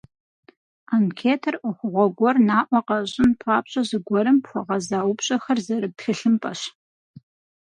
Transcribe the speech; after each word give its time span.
Анкетэр 0.95 1.55
ӏуэхугъуэ 1.61 2.05
гуэр 2.17 2.37
наӏуэ 2.47 2.79
къэщӏын 2.87 3.29
папщӏэ 3.41 3.81
зыгуэрым 3.89 4.37
хуэгъэза 4.47 4.99
упщӏэхэр 5.09 5.59
зэрыт 5.65 5.93
тхылъымпӏэщ. 5.97 6.61